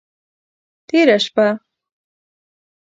تیره 0.87 1.17
شپه… 1.23 1.47